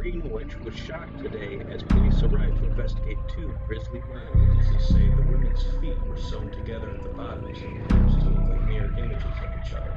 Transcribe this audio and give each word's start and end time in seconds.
Greenwich 0.00 0.56
was 0.64 0.74
shocked 0.74 1.18
today 1.18 1.60
as 1.70 1.82
police 1.82 2.22
arrived 2.22 2.56
to 2.56 2.64
investigate 2.64 3.18
two 3.28 3.54
grisly 3.66 4.02
murders. 4.08 4.70
They 4.72 4.78
say 4.78 5.08
the 5.10 5.20
women's 5.20 5.62
feet 5.78 5.98
were 6.08 6.16
sewn 6.16 6.50
together 6.52 6.88
at 6.88 7.02
the 7.02 7.10
bottoms 7.10 7.58
and 7.58 7.86
corpses 7.90 8.24
looked 8.24 8.48
like 8.48 8.62
mirror 8.62 8.94
images 8.96 9.36
of 9.42 9.54
each 9.62 9.74
other. 9.74 9.92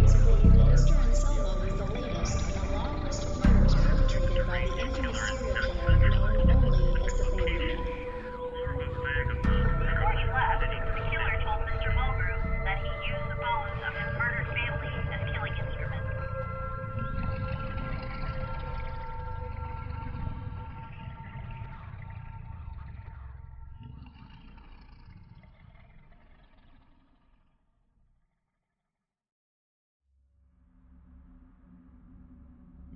Want 0.00 0.10
to 0.10 0.18
go 0.24 0.36
to 0.36 0.50
the 0.50 0.58
water? 0.58 0.84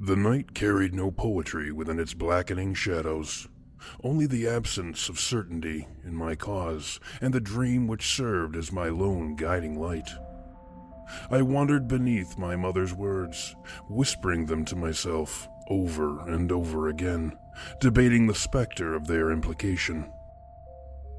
The 0.01 0.15
night 0.15 0.55
carried 0.55 0.95
no 0.95 1.11
poetry 1.11 1.73
within 1.73 1.99
its 1.99 2.15
blackening 2.15 2.73
shadows, 2.73 3.49
only 4.05 4.27
the 4.27 4.47
absence 4.47 5.09
of 5.09 5.19
certainty 5.19 5.89
in 6.05 6.15
my 6.15 6.37
cause, 6.37 7.01
and 7.21 7.35
the 7.35 7.41
dream 7.41 7.89
which 7.89 8.15
served 8.15 8.55
as 8.55 8.71
my 8.71 8.91
lone 8.91 9.35
guiding 9.35 9.77
light. 9.77 10.09
I 11.33 11.43
wandered 11.43 11.89
beneath 11.89 12.39
my 12.39 12.55
mother's 12.55 12.95
words, 12.95 13.57
whispering 13.89 14.47
them 14.47 14.65
to 14.67 14.77
myself 14.77 15.49
over 15.69 16.21
and 16.29 16.53
over 16.53 16.87
again, 16.87 17.37
debating 17.81 18.29
the 18.29 18.37
specter 18.37 18.95
of 18.95 19.09
their 19.09 19.33
implication. 19.33 20.13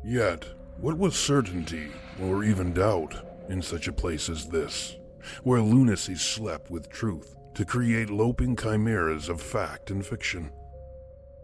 Yet, 0.05 0.45
what 0.77 0.97
was 0.97 1.17
certainty, 1.19 1.91
or 2.21 2.45
even 2.45 2.73
doubt, 2.73 3.25
in 3.49 3.61
such 3.61 3.89
a 3.89 3.93
place 3.93 4.29
as 4.29 4.47
this, 4.47 4.95
where 5.43 5.59
lunacy 5.59 6.15
slept 6.15 6.71
with 6.71 6.89
truth 6.89 7.35
to 7.53 7.65
create 7.65 8.09
loping 8.09 8.55
chimeras 8.55 9.29
of 9.29 9.41
fact 9.41 9.91
and 9.91 10.05
fiction? 10.05 10.51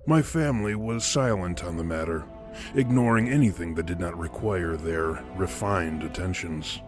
My 0.07 0.21
family 0.21 0.75
was 0.75 1.03
silent 1.03 1.63
on 1.63 1.77
the 1.77 1.83
matter, 1.83 2.25
ignoring 2.75 3.29
anything 3.29 3.75
that 3.75 3.85
did 3.85 3.99
not 3.99 4.17
require 4.17 4.77
their 4.77 5.23
refined 5.35 6.03
attentions. 6.03 6.81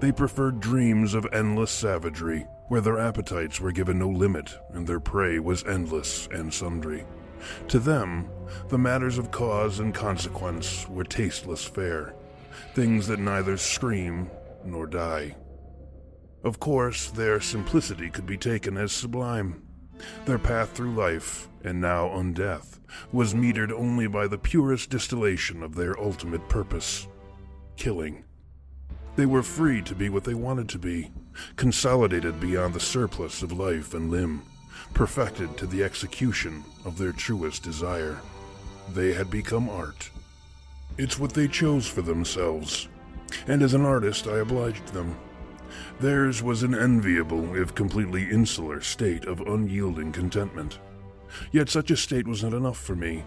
They 0.00 0.12
preferred 0.12 0.60
dreams 0.60 1.14
of 1.14 1.26
endless 1.32 1.70
savagery, 1.70 2.46
where 2.68 2.80
their 2.80 2.98
appetites 2.98 3.60
were 3.60 3.72
given 3.72 3.98
no 3.98 4.08
limit 4.08 4.58
and 4.72 4.86
their 4.86 5.00
prey 5.00 5.38
was 5.38 5.64
endless 5.64 6.28
and 6.28 6.52
sundry. 6.52 7.04
To 7.68 7.78
them, 7.78 8.28
the 8.68 8.78
matters 8.78 9.18
of 9.18 9.30
cause 9.30 9.80
and 9.80 9.94
consequence 9.94 10.88
were 10.88 11.04
tasteless 11.04 11.64
fare, 11.64 12.14
things 12.74 13.06
that 13.08 13.18
neither 13.18 13.56
scream 13.56 14.30
nor 14.64 14.86
die. 14.86 15.36
Of 16.44 16.60
course, 16.60 17.10
their 17.10 17.40
simplicity 17.40 18.10
could 18.10 18.26
be 18.26 18.36
taken 18.36 18.76
as 18.76 18.92
sublime. 18.92 19.62
Their 20.26 20.38
path 20.38 20.72
through 20.72 20.94
life, 20.94 21.48
and 21.62 21.80
now 21.80 22.08
undeath, 22.08 22.80
was 23.12 23.32
metered 23.32 23.72
only 23.72 24.06
by 24.06 24.26
the 24.26 24.36
purest 24.36 24.90
distillation 24.90 25.62
of 25.62 25.74
their 25.74 25.98
ultimate 25.98 26.46
purpose 26.50 27.06
killing. 27.76 28.24
They 29.16 29.24
were 29.26 29.42
free 29.42 29.80
to 29.82 29.94
be 29.94 30.10
what 30.10 30.24
they 30.24 30.34
wanted 30.34 30.68
to 30.70 30.78
be, 30.78 31.10
consolidated 31.56 32.40
beyond 32.40 32.74
the 32.74 32.80
surplus 32.80 33.42
of 33.42 33.52
life 33.52 33.94
and 33.94 34.10
limb, 34.10 34.42
perfected 34.92 35.56
to 35.56 35.66
the 35.66 35.82
execution 35.82 36.62
of 36.84 36.98
their 36.98 37.12
truest 37.12 37.62
desire. 37.62 38.20
They 38.92 39.14
had 39.14 39.30
become 39.30 39.70
art. 39.70 40.10
It's 40.98 41.18
what 41.18 41.32
they 41.32 41.48
chose 41.48 41.86
for 41.86 42.02
themselves, 42.02 42.88
and 43.46 43.62
as 43.62 43.72
an 43.72 43.84
artist 43.84 44.26
I 44.26 44.38
obliged 44.38 44.88
them. 44.88 45.16
Theirs 46.00 46.42
was 46.42 46.62
an 46.62 46.74
enviable, 46.74 47.54
if 47.54 47.74
completely 47.74 48.28
insular, 48.30 48.80
state 48.80 49.24
of 49.26 49.40
unyielding 49.40 50.12
contentment. 50.12 50.78
Yet 51.52 51.68
such 51.68 51.90
a 51.90 51.96
state 51.96 52.26
was 52.26 52.42
not 52.42 52.52
enough 52.52 52.78
for 52.78 52.96
me. 52.96 53.24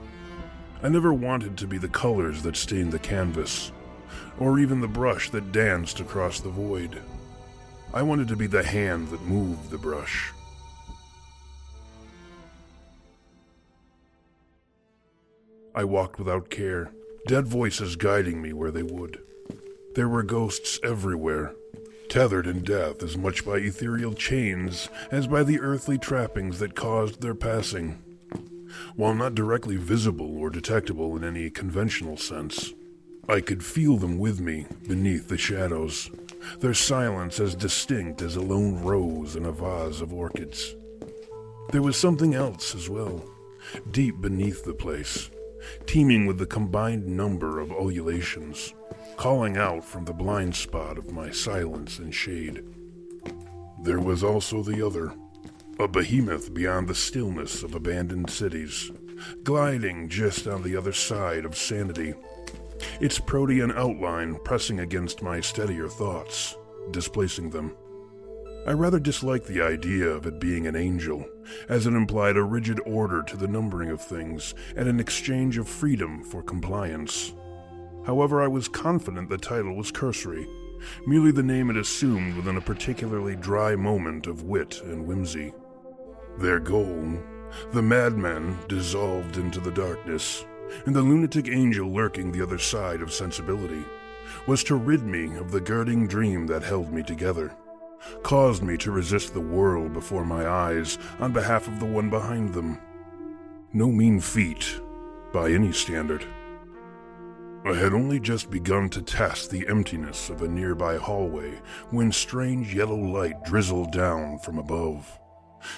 I 0.83 0.89
never 0.89 1.13
wanted 1.13 1.57
to 1.57 1.67
be 1.67 1.77
the 1.77 1.87
colors 1.87 2.43
that 2.43 2.55
stained 2.55 2.91
the 2.91 2.99
canvas, 2.99 3.71
or 4.39 4.59
even 4.59 4.81
the 4.81 4.87
brush 4.87 5.29
that 5.31 5.51
danced 5.51 5.99
across 5.99 6.39
the 6.39 6.49
void. 6.49 7.01
I 7.93 8.01
wanted 8.01 8.27
to 8.27 8.35
be 8.35 8.47
the 8.47 8.63
hand 8.63 9.09
that 9.09 9.21
moved 9.21 9.71
the 9.71 9.77
brush. 9.77 10.31
I 15.73 15.83
walked 15.83 16.19
without 16.19 16.49
care, 16.49 16.91
dead 17.27 17.47
voices 17.47 17.95
guiding 17.95 18.41
me 18.41 18.51
where 18.51 18.71
they 18.71 18.83
would. 18.83 19.19
There 19.95 20.09
were 20.09 20.23
ghosts 20.23 20.79
everywhere, 20.83 21.53
tethered 22.09 22.47
in 22.47 22.63
death 22.63 23.03
as 23.03 23.17
much 23.17 23.45
by 23.45 23.57
ethereal 23.57 24.13
chains 24.13 24.89
as 25.11 25.27
by 25.27 25.43
the 25.43 25.59
earthly 25.59 25.97
trappings 25.97 26.59
that 26.59 26.75
caused 26.75 27.21
their 27.21 27.35
passing. 27.35 28.01
While 28.95 29.15
not 29.15 29.35
directly 29.35 29.77
visible 29.77 30.37
or 30.37 30.49
detectable 30.49 31.15
in 31.15 31.23
any 31.23 31.49
conventional 31.49 32.17
sense, 32.17 32.73
I 33.29 33.41
could 33.41 33.63
feel 33.63 33.97
them 33.97 34.19
with 34.19 34.39
me 34.39 34.65
beneath 34.87 35.27
the 35.27 35.37
shadows, 35.37 36.09
their 36.59 36.73
silence 36.73 37.39
as 37.39 37.55
distinct 37.55 38.21
as 38.21 38.35
a 38.35 38.41
lone 38.41 38.83
rose 38.83 39.35
in 39.35 39.45
a 39.45 39.51
vase 39.51 40.01
of 40.01 40.13
orchids. 40.13 40.75
There 41.71 41.81
was 41.81 41.97
something 41.97 42.33
else 42.33 42.73
as 42.73 42.89
well, 42.89 43.23
deep 43.91 44.21
beneath 44.21 44.63
the 44.63 44.73
place, 44.73 45.29
teeming 45.85 46.25
with 46.25 46.37
the 46.37 46.45
combined 46.45 47.05
number 47.05 47.59
of 47.59 47.71
ululations, 47.71 48.73
calling 49.17 49.57
out 49.57 49.83
from 49.83 50.05
the 50.05 50.13
blind 50.13 50.55
spot 50.55 50.97
of 50.97 51.11
my 51.11 51.29
silence 51.31 51.99
and 51.99 52.13
shade. 52.13 52.63
There 53.83 53.99
was 53.99 54.23
also 54.23 54.63
the 54.63 54.85
other, 54.85 55.13
a 55.79 55.87
behemoth 55.87 56.53
beyond 56.53 56.87
the 56.87 56.95
stillness 56.95 57.63
of 57.63 57.75
abandoned 57.75 58.29
cities, 58.29 58.91
gliding 59.43 60.07
just 60.07 60.47
on 60.47 60.63
the 60.63 60.75
other 60.75 60.93
side 60.93 61.45
of 61.45 61.57
sanity 61.57 62.13
its 62.99 63.19
protean 63.19 63.71
outline 63.71 64.35
pressing 64.43 64.79
against 64.79 65.21
my 65.21 65.39
steadier 65.41 65.87
thoughts, 65.87 66.55
displacing 66.91 67.49
them. 67.49 67.75
I 68.67 68.71
rather 68.71 68.99
disliked 68.99 69.47
the 69.47 69.61
idea 69.61 70.07
of 70.07 70.25
it 70.25 70.39
being 70.39 70.67
an 70.67 70.75
angel, 70.75 71.25
as 71.69 71.87
it 71.87 71.93
implied 71.93 72.37
a 72.37 72.43
rigid 72.43 72.79
order 72.85 73.23
to 73.23 73.37
the 73.37 73.47
numbering 73.47 73.89
of 73.89 74.01
things 74.01 74.53
and 74.75 74.89
an 74.89 74.99
exchange 74.99 75.57
of 75.57 75.67
freedom 75.67 76.23
for 76.23 76.43
compliance. 76.43 77.33
However, 78.07 78.41
I 78.41 78.47
was 78.47 78.69
confident 78.69 79.27
the 79.27 79.37
title 79.37 79.75
was 79.75 79.91
cursory, 79.91 80.47
merely 81.05 81.31
the 81.31 81.43
name 81.43 81.69
it 81.69 81.75
assumed 81.75 82.37
within 82.37 82.55
a 82.55 82.61
particularly 82.61 83.35
dry 83.35 83.75
moment 83.75 84.27
of 84.27 84.43
wit 84.43 84.81
and 84.81 85.05
whimsy. 85.05 85.53
Their 86.37 86.61
goal, 86.61 87.19
the 87.73 87.81
madman 87.81 88.59
dissolved 88.69 89.35
into 89.35 89.59
the 89.59 89.71
darkness, 89.71 90.45
and 90.85 90.95
the 90.95 91.01
lunatic 91.01 91.49
angel 91.49 91.93
lurking 91.93 92.31
the 92.31 92.41
other 92.41 92.57
side 92.57 93.01
of 93.01 93.11
sensibility, 93.11 93.83
was 94.47 94.63
to 94.63 94.75
rid 94.75 95.03
me 95.03 95.35
of 95.35 95.51
the 95.51 95.59
girding 95.59 96.07
dream 96.07 96.47
that 96.47 96.63
held 96.63 96.93
me 96.93 97.03
together, 97.03 97.53
caused 98.23 98.63
me 98.63 98.77
to 98.77 98.91
resist 98.91 99.33
the 99.33 99.41
world 99.41 99.91
before 99.91 100.23
my 100.23 100.47
eyes 100.47 100.97
on 101.19 101.33
behalf 101.33 101.67
of 101.67 101.81
the 101.81 101.85
one 101.85 102.09
behind 102.09 102.53
them. 102.53 102.79
No 103.73 103.91
mean 103.91 104.21
feat, 104.21 104.79
by 105.33 105.51
any 105.51 105.73
standard. 105.73 106.25
I 107.67 107.75
had 107.75 107.93
only 107.93 108.19
just 108.19 108.49
begun 108.49 108.89
to 108.91 109.01
test 109.01 109.51
the 109.51 109.67
emptiness 109.67 110.29
of 110.29 110.41
a 110.41 110.47
nearby 110.47 110.97
hallway 110.97 111.59
when 111.91 112.11
strange 112.11 112.73
yellow 112.73 112.95
light 112.95 113.43
drizzled 113.43 113.91
down 113.91 114.39
from 114.39 114.57
above. 114.57 115.19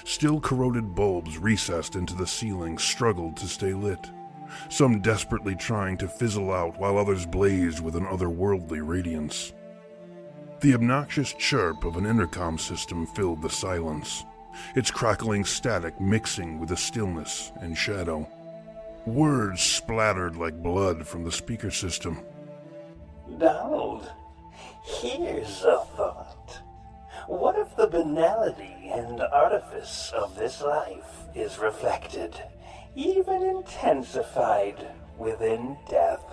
Still 0.03 0.39
corroded 0.39 0.93
bulbs 0.93 1.37
recessed 1.37 1.95
into 1.95 2.15
the 2.15 2.27
ceiling 2.27 2.77
struggled 2.77 3.37
to 3.37 3.47
stay 3.47 3.73
lit 3.73 4.09
some 4.69 4.99
desperately 5.01 5.55
trying 5.55 5.97
to 5.97 6.07
fizzle 6.07 6.51
out 6.51 6.79
while 6.79 6.97
others 6.97 7.25
blazed 7.25 7.79
with 7.79 7.95
an 7.95 8.05
otherworldly 8.05 8.85
radiance. 8.85 9.53
The 10.61 10.73
obnoxious 10.73 11.33
chirp 11.33 11.85
of 11.85 11.95
an 11.95 12.05
intercom 12.05 12.57
system 12.57 13.07
filled 13.07 13.41
the 13.41 13.49
silence, 13.49 14.25
its 14.75 14.91
crackling 14.91 15.45
static 15.45 15.99
mixing 16.01 16.59
with 16.59 16.69
the 16.69 16.77
stillness 16.77 17.51
and 17.61 17.77
shadow. 17.77 18.27
Words 19.13 19.61
splattered 19.61 20.35
like 20.35 20.61
blood 20.61 21.07
from 21.07 21.23
the 21.23 21.31
speaker 21.31 21.71
system. 21.71 22.23
Donald, 23.37 24.09
here's 24.83 25.63
a 25.63 25.83
thought. 25.95 26.61
What 27.27 27.57
if 27.57 27.75
the 27.75 27.87
banality 27.87 28.91
and 28.91 29.21
artifice 29.21 30.11
of 30.15 30.35
this 30.35 30.61
life 30.61 31.27
is 31.35 31.57
reflected 31.59 32.39
even 32.95 33.43
intensified 33.43 34.87
within 35.17 35.77
death. 35.89 36.23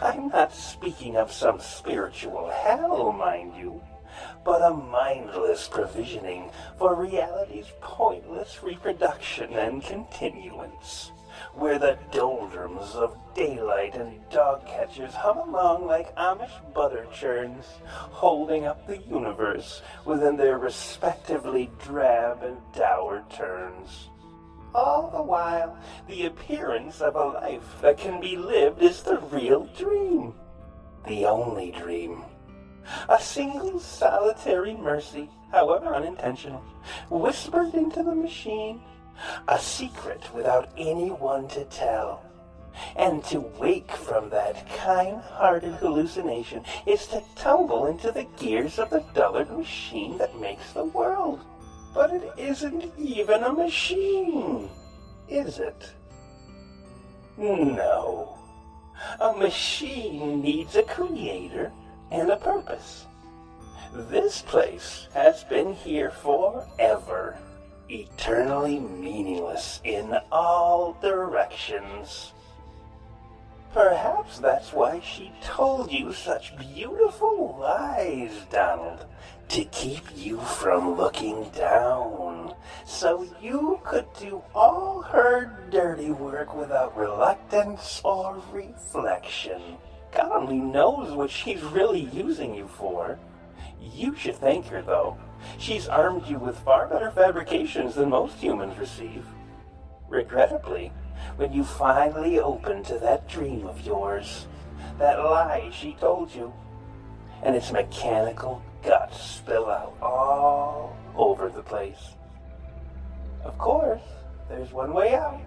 I'm 0.00 0.28
not 0.28 0.52
speaking 0.52 1.16
of 1.16 1.32
some 1.32 1.60
spiritual 1.60 2.50
hell, 2.50 3.12
mind 3.12 3.54
you, 3.56 3.80
but 4.44 4.62
a 4.62 4.74
mindless 4.74 5.68
provisioning 5.68 6.50
for 6.78 6.94
reality's 6.94 7.66
pointless 7.80 8.62
reproduction 8.62 9.52
and 9.54 9.82
continuance, 9.82 11.12
where 11.54 11.78
the 11.78 11.98
doldrums 12.12 12.94
of 12.94 13.16
daylight 13.34 13.94
and 13.94 14.20
dog 14.30 14.66
catchers 14.66 15.14
hum 15.14 15.38
along 15.38 15.86
like 15.86 16.14
Amish 16.16 16.74
butter 16.74 17.06
churns, 17.12 17.66
holding 17.86 18.66
up 18.66 18.86
the 18.86 18.98
universe 18.98 19.82
within 20.04 20.36
their 20.36 20.58
respectively 20.58 21.70
drab 21.78 22.42
and 22.42 22.58
dour 22.72 23.24
turns 23.30 24.08
all 24.74 25.08
the 25.10 25.22
while 25.22 25.76
the 26.08 26.26
appearance 26.26 27.00
of 27.00 27.14
a 27.14 27.24
life 27.24 27.80
that 27.80 27.96
can 27.96 28.20
be 28.20 28.36
lived 28.36 28.82
is 28.82 29.02
the 29.02 29.18
real 29.30 29.66
dream. 29.76 30.34
The 31.06 31.26
only 31.26 31.70
dream. 31.70 32.24
A 33.08 33.20
single 33.20 33.78
solitary 33.78 34.74
mercy, 34.74 35.30
however 35.52 35.94
unintentional, 35.94 36.62
whispered 37.08 37.74
into 37.74 38.02
the 38.02 38.14
machine. 38.14 38.80
A 39.48 39.58
secret 39.58 40.22
without 40.34 40.70
anyone 40.76 41.48
to 41.48 41.64
tell. 41.64 42.22
And 42.96 43.22
to 43.26 43.40
wake 43.40 43.92
from 43.92 44.30
that 44.30 44.68
kind-hearted 44.76 45.74
hallucination 45.74 46.64
is 46.86 47.06
to 47.08 47.22
tumble 47.36 47.86
into 47.86 48.10
the 48.10 48.26
gears 48.36 48.78
of 48.78 48.90
the 48.90 49.04
dullard 49.14 49.50
machine 49.50 50.18
that 50.18 50.40
makes 50.40 50.72
the 50.72 50.84
world. 50.84 51.44
But 51.94 52.12
it 52.12 52.32
isn't 52.36 52.92
even 52.98 53.44
a 53.44 53.52
machine, 53.52 54.68
is 55.28 55.60
it? 55.60 55.92
No. 57.36 58.38
A 59.20 59.32
machine 59.32 60.42
needs 60.42 60.74
a 60.76 60.82
creator 60.82 61.72
and 62.10 62.30
a 62.30 62.36
purpose. 62.36 63.06
This 63.92 64.42
place 64.42 65.06
has 65.14 65.44
been 65.44 65.72
here 65.74 66.10
forever, 66.10 67.38
eternally 67.88 68.80
meaningless 68.80 69.80
in 69.84 70.16
all 70.32 70.96
directions. 71.00 72.32
Perhaps 73.72 74.38
that's 74.38 74.72
why 74.72 75.00
she 75.00 75.32
told 75.42 75.90
you 75.90 76.12
such 76.12 76.56
beautiful 76.56 77.56
lies, 77.60 78.32
Donald, 78.48 79.04
to 79.48 79.64
keep 79.66 80.04
you 80.14 80.38
from 80.40 80.96
looking 80.96 81.50
down, 81.50 82.54
so 82.86 83.26
you 83.42 83.80
could 83.84 84.06
do 84.18 84.42
all 84.54 85.02
her 85.02 85.50
dirty 85.70 86.10
work 86.10 86.54
without 86.54 86.96
reluctance 86.96 88.00
or 88.04 88.40
reflection. 88.52 89.60
God 90.12 90.30
only 90.30 90.60
knows 90.60 91.12
what 91.12 91.30
she's 91.30 91.62
really 91.62 92.08
using 92.12 92.54
you 92.54 92.68
for. 92.68 93.18
You 93.80 94.14
should 94.14 94.36
thank 94.36 94.66
her, 94.66 94.82
though. 94.82 95.18
She's 95.58 95.88
armed 95.88 96.26
you 96.26 96.38
with 96.38 96.58
far 96.58 96.86
better 96.88 97.10
fabrications 97.10 97.94
than 97.94 98.10
most 98.10 98.36
humans 98.36 98.78
receive. 98.78 99.24
Regrettably, 100.08 100.92
when 101.36 101.52
you 101.52 101.64
finally 101.64 102.38
open 102.38 102.82
to 102.84 102.98
that 102.98 103.28
dream 103.28 103.66
of 103.66 103.86
yours, 103.86 104.46
that 104.98 105.18
lie 105.18 105.70
she 105.72 105.94
told 105.94 106.34
you, 106.34 106.52
and 107.42 107.56
its 107.56 107.72
mechanical 107.72 108.62
guts 108.82 109.20
spill 109.20 109.70
out 109.70 109.96
all 110.00 110.96
over 111.16 111.48
the 111.48 111.62
place. 111.62 112.14
Of 113.44 113.58
course, 113.58 114.02
there's 114.48 114.72
one 114.72 114.92
way 114.92 115.14
out. 115.14 115.40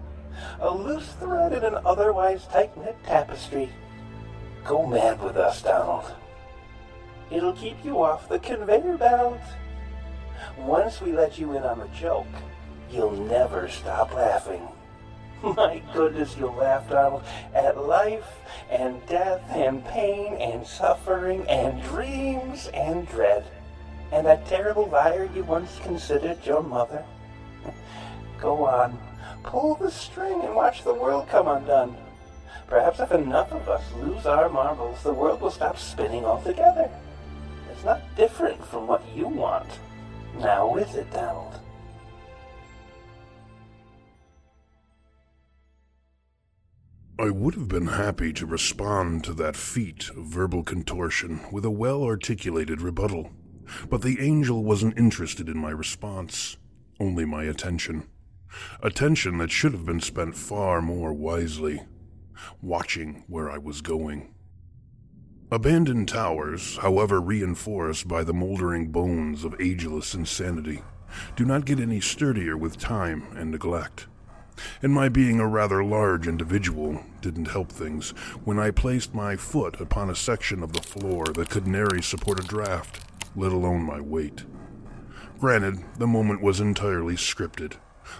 A 0.60 0.70
loose 0.70 1.08
thread 1.14 1.52
in 1.52 1.64
an 1.64 1.78
otherwise 1.84 2.46
tight-knit 2.46 2.96
tapestry. 3.04 3.70
Go 4.64 4.86
mad 4.86 5.22
with 5.22 5.36
us, 5.36 5.62
Donald. 5.62 6.12
It'll 7.30 7.54
keep 7.54 7.84
you 7.84 8.02
off 8.02 8.28
the 8.28 8.38
conveyor 8.38 8.98
belt. 8.98 9.40
Once 10.56 11.00
we 11.00 11.12
let 11.12 11.38
you 11.38 11.56
in 11.56 11.62
on 11.62 11.78
the 11.78 11.88
joke, 11.88 12.26
you'll 12.90 13.12
never 13.12 13.68
stop 13.68 14.12
laughing. 14.14 14.66
My 15.42 15.80
goodness, 15.92 16.36
you'll 16.36 16.54
laugh, 16.54 16.88
Donald, 16.88 17.22
at 17.54 17.78
life 17.78 18.26
and 18.70 19.04
death 19.06 19.42
and 19.50 19.84
pain 19.84 20.34
and 20.34 20.66
suffering 20.66 21.46
and 21.48 21.82
dreams 21.82 22.68
and 22.74 23.06
dread. 23.08 23.44
And 24.10 24.26
that 24.26 24.46
terrible 24.46 24.86
liar 24.86 25.28
you 25.34 25.44
once 25.44 25.78
considered 25.82 26.44
your 26.44 26.62
mother. 26.62 27.04
Go 28.40 28.66
on, 28.66 28.98
pull 29.44 29.76
the 29.76 29.90
string 29.90 30.40
and 30.42 30.54
watch 30.54 30.82
the 30.82 30.94
world 30.94 31.28
come 31.28 31.46
undone. 31.46 31.96
Perhaps 32.66 33.00
if 33.00 33.12
enough 33.12 33.52
of 33.52 33.68
us 33.68 33.82
lose 33.96 34.26
our 34.26 34.48
marbles, 34.48 35.02
the 35.02 35.12
world 35.12 35.40
will 35.40 35.50
stop 35.50 35.78
spinning 35.78 36.24
altogether. 36.24 36.90
It's 37.72 37.84
not 37.84 38.02
different 38.16 38.64
from 38.64 38.86
what 38.86 39.02
you 39.14 39.28
want. 39.28 39.68
Now 40.36 40.76
is 40.76 40.94
it, 40.94 41.10
Donald? 41.10 41.60
I 47.20 47.30
would 47.30 47.54
have 47.54 47.66
been 47.66 47.88
happy 47.88 48.32
to 48.34 48.46
respond 48.46 49.24
to 49.24 49.34
that 49.34 49.56
feat 49.56 50.08
of 50.10 50.26
verbal 50.26 50.62
contortion 50.62 51.40
with 51.50 51.64
a 51.64 51.70
well 51.70 52.04
articulated 52.04 52.80
rebuttal, 52.80 53.32
but 53.90 54.02
the 54.02 54.20
angel 54.20 54.62
wasn't 54.62 54.96
interested 54.96 55.48
in 55.48 55.58
my 55.58 55.70
response, 55.70 56.58
only 57.00 57.24
my 57.24 57.42
attention. 57.42 58.08
Attention 58.82 59.38
that 59.38 59.50
should 59.50 59.72
have 59.72 59.84
been 59.84 60.00
spent 60.00 60.36
far 60.36 60.80
more 60.80 61.12
wisely, 61.12 61.82
watching 62.62 63.24
where 63.26 63.50
I 63.50 63.58
was 63.58 63.80
going. 63.80 64.32
Abandoned 65.50 66.08
towers, 66.08 66.76
however 66.78 67.20
reinforced 67.20 68.06
by 68.06 68.22
the 68.22 68.34
moldering 68.34 68.88
bones 68.88 69.44
of 69.44 69.58
ageless 69.60 70.14
insanity, 70.14 70.82
do 71.36 71.44
not 71.44 71.64
get 71.64 71.80
any 71.80 72.00
sturdier 72.00 72.56
with 72.56 72.78
time 72.78 73.24
and 73.34 73.50
neglect 73.50 74.06
and 74.82 74.92
my 74.92 75.08
being 75.08 75.40
a 75.40 75.46
rather 75.46 75.84
large 75.84 76.26
individual 76.26 77.02
didn't 77.20 77.48
help 77.48 77.70
things 77.70 78.10
when 78.44 78.58
I 78.58 78.70
placed 78.70 79.14
my 79.14 79.36
foot 79.36 79.80
upon 79.80 80.10
a 80.10 80.14
section 80.14 80.62
of 80.62 80.72
the 80.72 80.82
floor 80.82 81.26
that 81.26 81.50
could 81.50 81.66
nary 81.66 82.02
support 82.02 82.42
a 82.42 82.46
draft, 82.46 83.04
let 83.36 83.52
alone 83.52 83.82
my 83.82 84.00
weight. 84.00 84.44
Granted, 85.38 85.84
the 85.98 86.06
moment 86.06 86.42
was 86.42 86.60
entirely 86.60 87.14
scripted. 87.14 87.74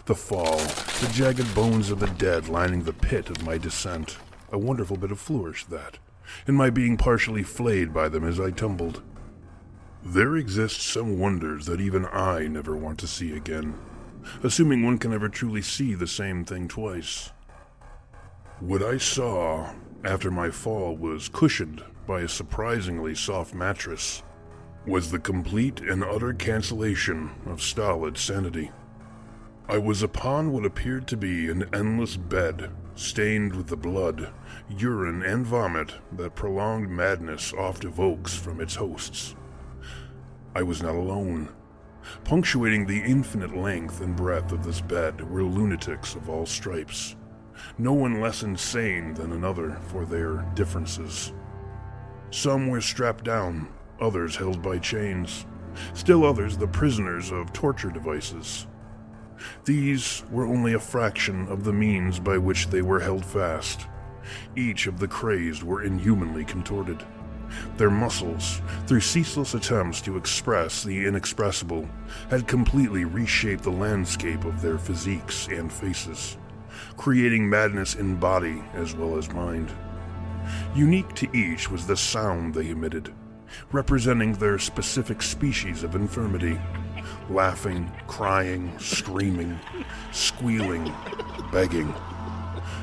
The 0.04 0.14
fall, 0.14 0.58
the 0.58 1.11
jagged 1.12 1.54
bones 1.54 1.90
of 1.90 1.99
the 1.99 2.06
dead 2.06 2.49
lining 2.49 2.85
the 2.85 2.92
pit 2.92 3.30
of 3.30 3.44
my 3.44 3.58
descent, 3.58 4.18
a 4.52 4.58
wonderful 4.58 4.97
bit 4.97 5.11
of 5.11 5.18
flourish 5.18 5.64
that, 5.66 5.99
and 6.47 6.56
my 6.56 6.70
being 6.70 6.97
partially 6.97 7.42
flayed 7.42 7.92
by 7.92 8.08
them 8.08 8.25
as 8.25 8.40
I 8.40 8.50
tumbled. 8.50 9.02
There 10.04 10.37
exist 10.37 10.80
some 10.80 11.18
wonders 11.18 11.66
that 11.66 11.80
even 11.80 12.06
I 12.06 12.47
never 12.47 12.76
want 12.76 12.99
to 13.00 13.06
see 13.06 13.37
again 13.37 13.78
assuming 14.42 14.82
one 14.85 14.99
can 14.99 15.12
ever 15.12 15.28
truly 15.28 15.62
see 15.62 15.94
the 15.94 16.06
same 16.06 16.44
thing 16.44 16.68
twice. 16.68 17.32
What 18.61 18.82
I 18.82 18.99
saw 18.99 19.73
after 20.04 20.30
my 20.30 20.50
fall 20.50 20.97
was 20.97 21.28
cushioned 21.28 21.82
by 22.06 22.23
a 22.23 22.28
surprisingly 22.28 23.14
soft 23.14 23.54
mattress 23.54 24.23
was 24.87 25.11
the 25.11 25.18
complete 25.18 25.80
and 25.80 26.02
utter 26.02 26.32
cancellation 26.32 27.30
of 27.47 27.62
stolid 27.62 28.16
sanity. 28.16 28.70
I 29.68 29.78
was 29.78 30.02
upon 30.02 30.52
what 30.52 30.64
appeared 30.64 31.06
to 31.08 31.16
be 31.16 31.50
an 31.50 31.68
endless 31.75 32.16
bed, 32.16 32.70
stained 32.98 33.54
with 33.54 33.68
the 33.68 33.76
blood, 33.76 34.28
urine, 34.68 35.22
and 35.22 35.46
vomit 35.46 35.94
that 36.10 36.34
prolonged 36.34 36.90
madness 36.90 37.52
oft 37.52 37.84
evokes 37.84 38.34
from 38.34 38.60
its 38.60 38.74
hosts. 38.74 39.36
I 40.54 40.64
was 40.64 40.82
not 40.82 40.96
alone. 40.96 41.48
Punctuating 42.24 42.86
the 42.86 43.00
infinite 43.00 43.56
length 43.56 44.00
and 44.00 44.16
breadth 44.16 44.50
of 44.50 44.64
this 44.64 44.80
bed 44.80 45.30
were 45.30 45.44
lunatics 45.44 46.16
of 46.16 46.28
all 46.28 46.44
stripes, 46.44 47.14
no 47.78 47.92
one 47.92 48.20
less 48.20 48.42
insane 48.42 49.14
than 49.14 49.32
another 49.32 49.78
for 49.88 50.04
their 50.04 50.44
differences. 50.54 51.32
Some 52.30 52.66
were 52.66 52.80
strapped 52.80 53.24
down, 53.24 53.68
others 54.00 54.34
held 54.34 54.60
by 54.60 54.78
chains, 54.78 55.46
still 55.94 56.24
others 56.24 56.56
the 56.56 56.66
prisoners 56.66 57.30
of 57.30 57.52
torture 57.52 57.90
devices. 57.90 58.66
These 59.64 60.25
were 60.30 60.47
only 60.47 60.73
a 60.75 60.80
fraction 60.80 61.47
of 61.49 61.64
the 61.64 61.73
means 61.73 62.18
by 62.18 62.38
which 62.38 62.68
they 62.68 62.83
were 62.83 63.00
held 63.00 63.25
fast. 63.25 63.87
Each 64.57 64.87
of 64.87 64.99
the 64.99 65.09
crazed 65.09 65.62
were 65.62 65.83
inhumanly 65.83 66.45
contorted. 66.45 67.04
Their 67.76 67.90
muscles, 67.90 68.61
through 68.87 69.00
ceaseless 69.00 69.54
attempts 69.54 70.00
to 70.02 70.16
express 70.16 70.83
the 70.83 71.07
inexpressible, 71.07 71.88
had 72.30 72.47
completely 72.47 73.04
reshaped 73.04 73.62
the 73.62 73.71
landscape 73.71 74.45
of 74.45 74.61
their 74.61 74.78
physiques 74.78 75.49
and 75.49 75.73
faces, 75.73 76.37
creating 76.97 77.49
madness 77.49 77.95
in 77.95 78.16
body 78.16 78.62
as 78.75 78.95
well 78.95 79.16
as 79.16 79.33
mind. 79.33 79.73
Unique 80.75 81.14
to 81.14 81.37
each 81.37 81.71
was 81.71 81.87
the 81.87 81.97
sound 81.97 82.54
they 82.54 82.71
emitted, 82.71 83.14
representing 83.73 84.33
their 84.35 84.59
specific 84.59 85.23
species 85.23 85.83
of 85.83 85.95
infirmity 85.95 86.59
laughing, 87.30 87.90
crying, 88.06 88.76
screaming, 88.78 89.58
squealing, 90.12 90.92
begging. 91.52 91.94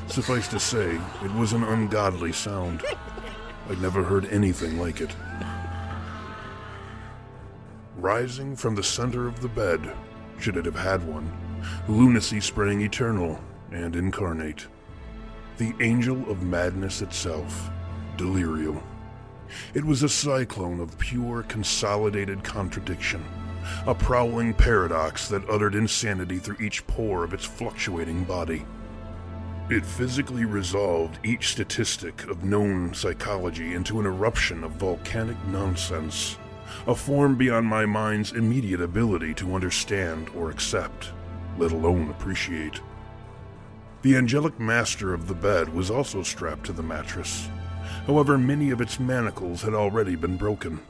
Suffice 0.08 0.48
to 0.48 0.60
say, 0.60 0.98
it 1.24 1.32
was 1.34 1.52
an 1.52 1.64
ungodly 1.64 2.32
sound. 2.32 2.82
I'd 3.68 3.82
never 3.82 4.02
heard 4.02 4.26
anything 4.26 4.78
like 4.78 5.00
it. 5.00 5.14
Rising 7.96 8.54
from 8.54 8.74
the 8.74 8.82
center 8.82 9.26
of 9.26 9.40
the 9.40 9.48
bed, 9.48 9.92
should 10.38 10.56
it 10.56 10.64
have 10.64 10.76
had 10.76 11.06
one, 11.06 11.32
lunacy 11.88 12.40
sprang 12.40 12.82
eternal 12.82 13.40
and 13.72 13.96
incarnate. 13.96 14.66
The 15.58 15.74
angel 15.80 16.30
of 16.30 16.42
madness 16.42 17.02
itself, 17.02 17.70
Delirium. 18.16 18.82
It 19.74 19.84
was 19.84 20.02
a 20.02 20.08
cyclone 20.08 20.80
of 20.80 20.98
pure, 20.98 21.42
consolidated 21.44 22.44
contradiction, 22.44 23.24
a 23.86 23.94
prowling 23.94 24.54
paradox 24.54 25.28
that 25.28 25.48
uttered 25.48 25.74
insanity 25.74 26.38
through 26.38 26.56
each 26.60 26.86
pore 26.86 27.24
of 27.24 27.32
its 27.32 27.44
fluctuating 27.44 28.24
body. 28.24 28.64
It 29.68 29.84
physically 29.84 30.44
resolved 30.44 31.18
each 31.24 31.48
statistic 31.48 32.28
of 32.28 32.44
known 32.44 32.94
psychology 32.94 33.74
into 33.74 33.98
an 33.98 34.06
eruption 34.06 34.62
of 34.62 34.72
volcanic 34.72 35.36
nonsense, 35.46 36.38
a 36.86 36.94
form 36.94 37.36
beyond 37.36 37.66
my 37.66 37.84
mind's 37.84 38.32
immediate 38.32 38.80
ability 38.80 39.34
to 39.34 39.54
understand 39.54 40.28
or 40.36 40.50
accept, 40.50 41.10
let 41.58 41.72
alone 41.72 42.10
appreciate. 42.10 42.80
The 44.02 44.14
angelic 44.14 44.60
master 44.60 45.12
of 45.12 45.26
the 45.26 45.34
bed 45.34 45.68
was 45.74 45.90
also 45.90 46.22
strapped 46.22 46.66
to 46.66 46.72
the 46.72 46.82
mattress. 46.84 47.48
However, 48.06 48.38
many 48.38 48.70
of 48.70 48.80
its 48.80 49.00
manacles 49.00 49.62
had 49.62 49.74
already 49.74 50.14
been 50.14 50.36
broken, 50.36 50.80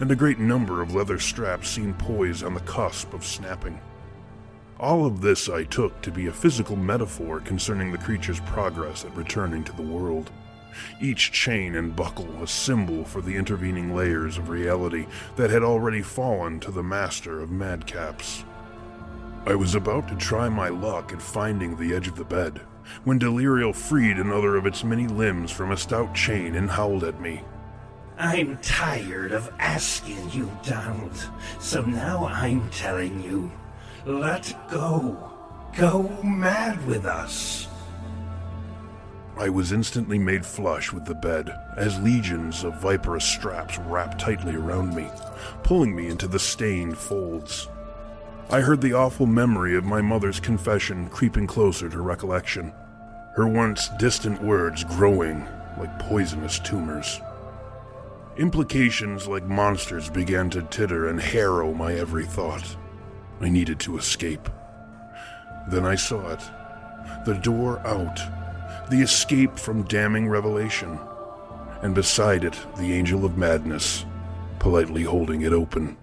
and 0.00 0.10
a 0.10 0.16
great 0.16 0.38
number 0.38 0.82
of 0.82 0.94
leather 0.94 1.18
straps 1.18 1.68
seemed 1.68 1.98
poised 1.98 2.44
on 2.44 2.54
the 2.54 2.60
cusp 2.60 3.12
of 3.14 3.24
snapping. 3.24 3.80
All 4.78 5.06
of 5.06 5.20
this 5.20 5.48
I 5.48 5.64
took 5.64 6.00
to 6.02 6.10
be 6.10 6.26
a 6.28 6.32
physical 6.32 6.76
metaphor 6.76 7.40
concerning 7.40 7.90
the 7.90 7.98
creature's 7.98 8.40
progress 8.40 9.04
at 9.04 9.16
returning 9.16 9.64
to 9.64 9.72
the 9.72 9.82
world. 9.82 10.30
each 11.00 11.32
chain 11.32 11.76
and 11.76 11.94
buckle 11.94 12.42
a 12.42 12.46
symbol 12.46 13.04
for 13.04 13.20
the 13.20 13.34
intervening 13.34 13.94
layers 13.94 14.38
of 14.38 14.48
reality 14.48 15.06
that 15.36 15.50
had 15.50 15.62
already 15.62 16.02
fallen 16.02 16.60
to 16.60 16.70
the 16.70 16.82
master 16.82 17.40
of 17.40 17.50
madcaps. 17.50 18.44
I 19.46 19.54
was 19.54 19.74
about 19.74 20.08
to 20.08 20.16
try 20.16 20.48
my 20.48 20.68
luck 20.68 21.12
at 21.12 21.22
finding 21.22 21.76
the 21.76 21.94
edge 21.94 22.08
of 22.08 22.16
the 22.16 22.24
bed 22.24 22.60
when 23.04 23.18
Delirial 23.18 23.72
freed 23.72 24.16
another 24.16 24.56
of 24.56 24.66
its 24.66 24.82
many 24.82 25.06
limbs 25.06 25.50
from 25.50 25.72
a 25.72 25.76
stout 25.76 26.14
chain 26.14 26.54
and 26.54 26.70
howled 26.70 27.04
at 27.04 27.20
me. 27.20 27.42
I'm 28.18 28.58
tired 28.58 29.30
of 29.30 29.52
asking 29.60 30.30
you, 30.30 30.50
Donald, 30.64 31.12
so 31.60 31.82
now 31.82 32.26
I'm 32.26 32.68
telling 32.70 33.22
you 33.22 33.52
let 34.04 34.54
go. 34.70 35.32
Go 35.76 36.08
mad 36.24 36.84
with 36.86 37.04
us. 37.06 37.68
I 39.36 39.48
was 39.48 39.70
instantly 39.70 40.18
made 40.18 40.44
flush 40.44 40.92
with 40.92 41.04
the 41.04 41.14
bed 41.14 41.54
as 41.76 42.00
legions 42.00 42.64
of 42.64 42.80
viperous 42.80 43.24
straps 43.24 43.78
wrapped 43.78 44.20
tightly 44.20 44.56
around 44.56 44.96
me, 44.96 45.08
pulling 45.62 45.94
me 45.94 46.08
into 46.08 46.26
the 46.26 46.40
stained 46.40 46.98
folds. 46.98 47.68
I 48.50 48.62
heard 48.62 48.80
the 48.80 48.94
awful 48.94 49.26
memory 49.26 49.76
of 49.76 49.84
my 49.84 50.00
mother's 50.00 50.40
confession 50.40 51.08
creeping 51.10 51.46
closer 51.46 51.88
to 51.88 52.00
recollection, 52.00 52.72
her 53.36 53.46
once 53.46 53.90
distant 53.90 54.42
words 54.42 54.82
growing 54.82 55.46
like 55.78 55.96
poisonous 56.00 56.58
tumors. 56.58 57.20
Implications 58.38 59.26
like 59.26 59.44
monsters 59.44 60.08
began 60.08 60.48
to 60.50 60.62
titter 60.62 61.08
and 61.08 61.20
harrow 61.20 61.74
my 61.74 61.94
every 61.94 62.24
thought. 62.24 62.76
I 63.40 63.48
needed 63.48 63.80
to 63.80 63.98
escape. 63.98 64.48
Then 65.68 65.84
I 65.84 65.96
saw 65.96 66.30
it 66.30 66.40
the 67.24 67.34
door 67.34 67.78
out 67.86 68.20
the 68.90 69.00
escape 69.02 69.58
from 69.58 69.82
damning 69.82 70.28
revelation, 70.28 70.98
and 71.82 71.94
beside 71.94 72.44
it, 72.44 72.58
the 72.76 72.92
angel 72.92 73.24
of 73.24 73.36
madness, 73.36 74.06
politely 74.58 75.02
holding 75.02 75.42
it 75.42 75.52
open. 75.52 75.96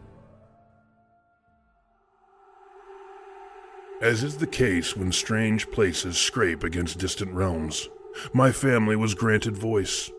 As 4.02 4.24
is 4.24 4.38
the 4.38 4.48
case 4.48 4.96
when 4.96 5.12
strange 5.12 5.72
places 5.72 6.18
scrape 6.18 6.64
against 6.64 7.00
distant 7.00 7.34
realms, 7.34 7.90
my 8.34 8.52
family 8.52 8.96
was 8.96 9.16
granted 9.16 9.58
voice. 9.58 10.12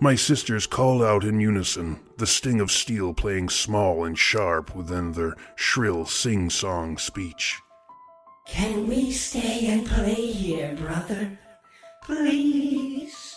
My 0.00 0.14
sisters 0.14 0.66
called 0.66 1.02
out 1.02 1.24
in 1.24 1.40
unison, 1.40 2.00
the 2.16 2.26
sting 2.26 2.60
of 2.60 2.70
steel 2.70 3.14
playing 3.14 3.48
small 3.48 4.04
and 4.04 4.18
sharp 4.18 4.74
within 4.74 5.12
their 5.12 5.34
shrill 5.56 6.06
sing 6.06 6.50
song 6.50 6.98
speech. 6.98 7.58
Can 8.46 8.88
we 8.88 9.12
stay 9.12 9.66
and 9.66 9.86
play 9.86 10.14
here, 10.14 10.74
brother? 10.74 11.38
Please? 12.02 13.36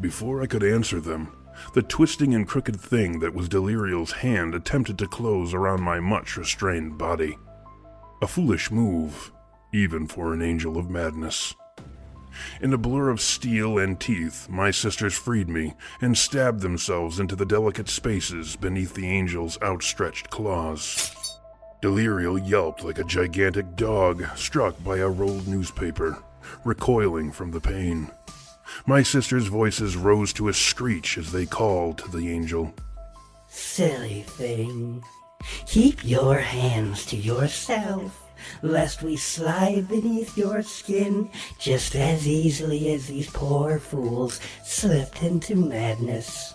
Before 0.00 0.42
I 0.42 0.46
could 0.46 0.62
answer 0.62 1.00
them, 1.00 1.34
the 1.72 1.82
twisting 1.82 2.34
and 2.34 2.46
crooked 2.46 2.80
thing 2.80 3.20
that 3.20 3.34
was 3.34 3.48
Delirial's 3.48 4.12
hand 4.12 4.54
attempted 4.54 4.98
to 4.98 5.06
close 5.06 5.54
around 5.54 5.82
my 5.82 6.00
much 6.00 6.36
restrained 6.36 6.98
body. 6.98 7.38
A 8.20 8.26
foolish 8.26 8.70
move, 8.70 9.32
even 9.72 10.06
for 10.06 10.32
an 10.32 10.42
angel 10.42 10.76
of 10.76 10.90
madness. 10.90 11.54
In 12.60 12.72
a 12.72 12.78
blur 12.78 13.10
of 13.10 13.20
steel 13.20 13.78
and 13.78 13.98
teeth, 13.98 14.48
my 14.48 14.70
sisters 14.70 15.14
freed 15.14 15.48
me 15.48 15.74
and 16.00 16.16
stabbed 16.16 16.60
themselves 16.60 17.20
into 17.20 17.36
the 17.36 17.46
delicate 17.46 17.88
spaces 17.88 18.56
beneath 18.56 18.94
the 18.94 19.06
angel's 19.06 19.60
outstretched 19.62 20.30
claws. 20.30 21.14
Delirial 21.82 22.38
yelped 22.38 22.82
like 22.82 22.98
a 22.98 23.04
gigantic 23.04 23.76
dog 23.76 24.24
struck 24.36 24.82
by 24.82 24.98
a 24.98 25.08
rolled 25.08 25.46
newspaper 25.46 26.22
recoiling 26.64 27.30
from 27.30 27.50
the 27.50 27.60
pain. 27.60 28.10
My 28.86 29.02
sisters' 29.02 29.46
voices 29.46 29.96
rose 29.96 30.32
to 30.34 30.48
a 30.48 30.54
screech 30.54 31.18
as 31.18 31.32
they 31.32 31.46
called 31.46 31.98
to 31.98 32.10
the 32.10 32.30
angel. 32.30 32.74
Silly 33.48 34.22
thing. 34.22 35.02
Keep 35.66 36.04
your 36.04 36.38
hands 36.38 37.04
to 37.06 37.16
yourself, 37.16 38.23
lest 38.62 39.02
we 39.02 39.16
slide 39.16 39.88
beneath 39.88 40.36
your 40.36 40.62
skin 40.62 41.30
just 41.58 41.94
as 41.94 42.26
easily 42.26 42.92
as 42.92 43.06
these 43.06 43.30
poor 43.30 43.78
fools 43.78 44.40
slipped 44.64 45.22
into 45.22 45.54
madness. 45.54 46.54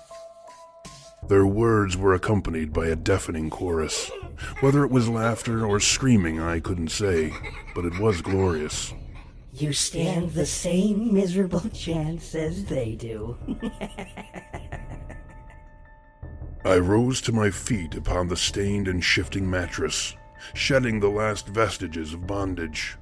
Their 1.27 1.45
words 1.45 1.95
were 1.95 2.13
accompanied 2.13 2.73
by 2.73 2.87
a 2.87 2.95
deafening 2.95 3.49
chorus. 3.49 4.09
Whether 4.61 4.83
it 4.83 4.91
was 4.91 5.07
laughter 5.07 5.65
or 5.65 5.79
screaming, 5.79 6.39
I 6.39 6.59
couldn't 6.59 6.89
say, 6.89 7.33
but 7.75 7.85
it 7.85 7.99
was 7.99 8.21
glorious. 8.21 8.93
You 9.53 9.73
stand 9.73 10.31
the 10.31 10.45
same 10.45 11.13
miserable 11.13 11.69
chance 11.73 12.33
as 12.33 12.65
they 12.65 12.95
do. 12.95 13.37
I 16.65 16.77
rose 16.77 17.21
to 17.21 17.31
my 17.31 17.51
feet 17.51 17.95
upon 17.95 18.27
the 18.27 18.35
stained 18.35 18.87
and 18.87 19.03
shifting 19.03 19.49
mattress, 19.49 20.15
shedding 20.53 20.99
the 20.99 21.09
last 21.09 21.47
vestiges 21.47 22.13
of 22.13 22.27
bondage. 22.27 22.97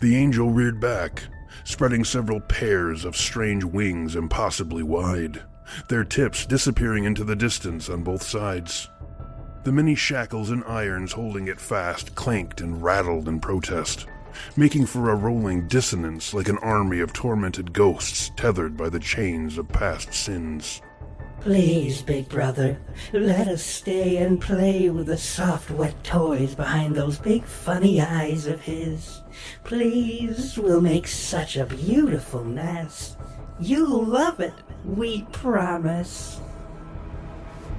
The 0.00 0.16
angel 0.16 0.50
reared 0.50 0.80
back, 0.80 1.24
spreading 1.64 2.04
several 2.04 2.40
pairs 2.40 3.04
of 3.04 3.16
strange 3.16 3.64
wings 3.64 4.16
impossibly 4.16 4.82
wide, 4.82 5.42
their 5.88 6.04
tips 6.04 6.46
disappearing 6.46 7.04
into 7.04 7.24
the 7.24 7.36
distance 7.36 7.88
on 7.88 8.02
both 8.02 8.22
sides. 8.22 8.88
The 9.64 9.72
many 9.72 9.94
shackles 9.94 10.50
and 10.50 10.62
irons 10.64 11.12
holding 11.12 11.48
it 11.48 11.60
fast 11.60 12.14
clanked 12.14 12.60
and 12.60 12.82
rattled 12.82 13.28
in 13.28 13.40
protest 13.40 14.06
making 14.56 14.86
for 14.86 15.10
a 15.10 15.16
rolling 15.16 15.68
dissonance 15.68 16.34
like 16.34 16.48
an 16.48 16.58
army 16.58 17.00
of 17.00 17.12
tormented 17.12 17.72
ghosts 17.72 18.30
tethered 18.36 18.76
by 18.76 18.88
the 18.88 19.00
chains 19.00 19.58
of 19.58 19.68
past 19.68 20.12
sins. 20.12 20.80
Please, 21.46 22.02
big 22.02 22.28
brother, 22.28 22.76
let 23.12 23.46
us 23.46 23.62
stay 23.62 24.16
and 24.16 24.40
play 24.40 24.90
with 24.90 25.06
the 25.06 25.16
soft, 25.16 25.70
wet 25.70 26.02
toys 26.02 26.56
behind 26.56 26.96
those 26.96 27.20
big, 27.20 27.44
funny 27.44 28.00
eyes 28.00 28.48
of 28.48 28.60
his. 28.60 29.22
Please, 29.62 30.58
we'll 30.58 30.80
make 30.80 31.06
such 31.06 31.56
a 31.56 31.64
beautiful 31.64 32.42
nest. 32.42 33.16
You'll 33.60 34.04
love 34.04 34.40
it, 34.40 34.54
we 34.84 35.22
promise. 35.30 36.40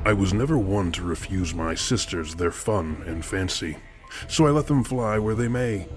I 0.06 0.14
was 0.14 0.34
never 0.34 0.58
one 0.58 0.94
to 0.94 1.04
refuse 1.04 1.54
my 1.54 1.76
sisters 1.76 2.36
their 2.36 2.52
fun 2.52 3.04
and 3.06 3.26
fancy, 3.26 3.76
so 4.30 4.48
I 4.48 4.52
let 4.52 4.68
them 4.68 4.86
fly 4.86 5.20
where 5.20 5.36
they 5.36 5.50
may. 5.50 5.90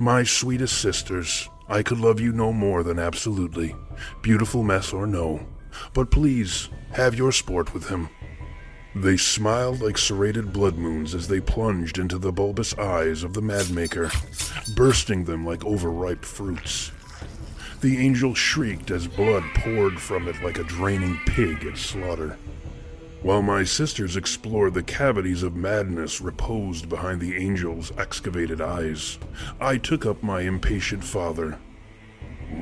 My 0.00 0.24
sweetest 0.24 0.80
sisters, 0.80 1.48
I 1.68 1.84
could 1.84 2.00
love 2.00 2.18
you 2.18 2.32
no 2.32 2.52
more 2.52 2.82
than 2.82 2.98
absolutely, 2.98 3.76
beautiful 4.20 4.64
mess 4.64 4.92
or 4.92 5.06
no, 5.06 5.46
but 5.92 6.10
please 6.10 6.68
have 6.92 7.14
your 7.14 7.32
sport 7.32 7.74
with 7.74 7.88
him. 7.88 8.08
They 8.94 9.16
smiled 9.16 9.80
like 9.80 9.98
serrated 9.98 10.52
blood 10.52 10.76
moons 10.76 11.14
as 11.14 11.28
they 11.28 11.40
plunged 11.40 11.98
into 11.98 12.18
the 12.18 12.32
bulbous 12.32 12.76
eyes 12.78 13.22
of 13.22 13.34
the 13.34 13.42
madmaker, 13.42 14.10
bursting 14.74 15.24
them 15.24 15.44
like 15.44 15.64
overripe 15.64 16.24
fruits. 16.24 16.90
The 17.80 17.98
angel 17.98 18.34
shrieked 18.34 18.90
as 18.90 19.06
blood 19.06 19.44
poured 19.54 20.00
from 20.00 20.26
it 20.26 20.42
like 20.42 20.58
a 20.58 20.64
draining 20.64 21.20
pig 21.26 21.64
at 21.64 21.78
slaughter. 21.78 22.36
While 23.22 23.42
my 23.42 23.62
sisters 23.62 24.16
explored 24.16 24.74
the 24.74 24.82
cavities 24.82 25.42
of 25.42 25.54
madness 25.54 26.20
reposed 26.20 26.88
behind 26.88 27.20
the 27.20 27.36
angel's 27.36 27.92
excavated 27.98 28.60
eyes, 28.60 29.18
I 29.60 29.76
took 29.76 30.06
up 30.06 30.22
my 30.22 30.40
impatient 30.40 31.04
father. 31.04 31.58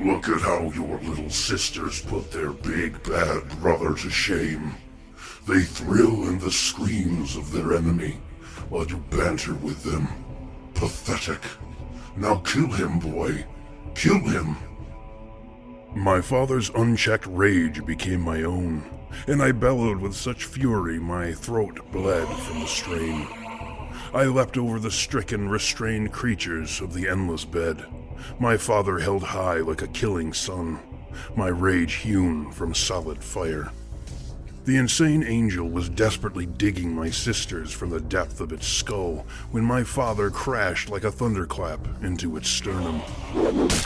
Look 0.03 0.29
at 0.29 0.41
how 0.41 0.71
your 0.71 0.99
little 0.99 1.29
sisters 1.29 2.01
put 2.01 2.31
their 2.31 2.51
big 2.51 3.01
bad 3.03 3.49
brother 3.61 3.93
to 3.95 4.09
shame. 4.09 4.75
They 5.47 5.61
thrill 5.61 6.27
in 6.27 6.39
the 6.39 6.51
screams 6.51 7.35
of 7.35 7.51
their 7.51 7.73
enemy 7.73 8.19
while 8.69 8.85
you 8.85 8.97
banter 9.09 9.55
with 9.55 9.83
them. 9.83 10.07
Pathetic. 10.73 11.41
Now 12.15 12.35
kill 12.37 12.67
him, 12.67 12.99
boy. 12.99 13.45
Kill 13.95 14.19
him. 14.19 14.57
My 15.95 16.21
father's 16.21 16.69
unchecked 16.71 17.27
rage 17.27 17.85
became 17.85 18.21
my 18.21 18.43
own 18.43 18.83
and 19.27 19.41
I 19.41 19.51
bellowed 19.51 19.99
with 19.99 20.15
such 20.15 20.45
fury 20.45 20.99
my 20.99 21.33
throat 21.33 21.79
bled 21.91 22.27
from 22.27 22.59
the 22.59 22.67
strain. 22.67 23.27
I 24.13 24.25
leapt 24.25 24.57
over 24.57 24.79
the 24.79 24.91
stricken, 24.91 25.49
restrained 25.49 26.11
creatures 26.11 26.81
of 26.81 26.93
the 26.93 27.09
endless 27.09 27.45
bed, 27.45 27.85
my 28.39 28.57
father 28.57 28.99
held 28.99 29.23
high 29.23 29.57
like 29.57 29.81
a 29.81 29.87
killing 29.87 30.33
sun, 30.33 30.79
my 31.35 31.47
rage 31.47 31.95
hewn 31.95 32.51
from 32.51 32.73
solid 32.73 33.23
fire. 33.23 33.71
The 34.67 34.75
insane 34.75 35.23
angel 35.23 35.69
was 35.69 35.87
desperately 35.87 36.45
digging 36.45 36.93
my 36.93 37.09
sisters 37.09 37.71
from 37.71 37.89
the 37.89 38.01
depth 38.01 38.41
of 38.41 38.51
its 38.51 38.67
skull 38.67 39.25
when 39.51 39.63
my 39.63 39.81
father 39.81 40.29
crashed 40.29 40.89
like 40.89 41.05
a 41.05 41.11
thunderclap 41.11 41.79
into 42.03 42.35
its 42.35 42.49
sternum. 42.49 43.01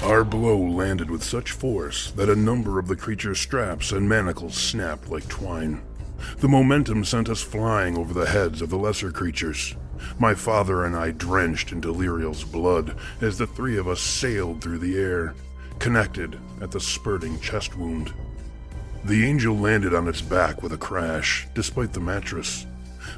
Our 0.01 0.23
blow 0.23 0.57
landed 0.57 1.11
with 1.11 1.23
such 1.23 1.51
force 1.51 2.09
that 2.13 2.29
a 2.29 2.35
number 2.35 2.79
of 2.79 2.87
the 2.87 2.95
creature's 2.95 3.39
straps 3.39 3.91
and 3.91 4.09
manacles 4.09 4.55
snapped 4.55 5.07
like 5.07 5.27
twine. 5.27 5.83
The 6.39 6.47
momentum 6.47 7.05
sent 7.05 7.29
us 7.29 7.43
flying 7.43 7.95
over 7.95 8.15
the 8.15 8.25
heads 8.25 8.63
of 8.63 8.71
the 8.71 8.77
lesser 8.79 9.11
creatures. 9.11 9.75
My 10.19 10.33
father 10.33 10.85
and 10.85 10.95
I 10.95 11.11
drenched 11.11 11.71
in 11.71 11.81
Delirial's 11.81 12.43
blood 12.43 12.95
as 13.21 13.37
the 13.37 13.47
three 13.47 13.77
of 13.77 13.87
us 13.87 14.01
sailed 14.01 14.61
through 14.61 14.79
the 14.79 14.97
air, 14.97 15.33
connected 15.79 16.39
at 16.61 16.71
the 16.71 16.79
spurting 16.79 17.39
chest 17.39 17.75
wound. 17.75 18.13
The 19.03 19.25
angel 19.25 19.57
landed 19.57 19.95
on 19.95 20.07
its 20.07 20.21
back 20.21 20.61
with 20.61 20.73
a 20.73 20.77
crash, 20.77 21.47
despite 21.55 21.93
the 21.93 21.99
mattress. 21.99 22.67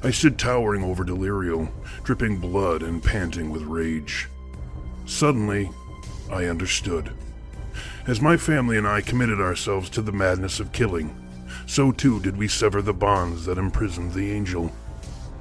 I 0.02 0.12
stood 0.12 0.40
towering 0.40 0.84
over 0.84 1.04
Delirio, 1.04 1.70
dripping 2.04 2.38
blood 2.38 2.84
and 2.84 3.04
panting 3.04 3.50
with 3.50 3.64
rage. 3.64 4.30
Suddenly, 5.06 5.70
I 6.32 6.46
understood. 6.46 7.12
As 8.08 8.22
my 8.22 8.38
family 8.38 8.78
and 8.78 8.88
I 8.88 9.02
committed 9.02 9.42
ourselves 9.42 9.90
to 9.92 10.02
the 10.02 10.12
madness 10.12 10.60
of 10.60 10.72
killing, 10.72 11.16
so 11.66 11.92
too 11.92 12.20
did 12.22 12.38
we 12.38 12.48
sever 12.48 12.82
the 12.82 12.94
bonds 12.94 13.46
that 13.46 13.58
imprisoned 13.58 14.14
the 14.14 14.32
angel. 14.32 14.72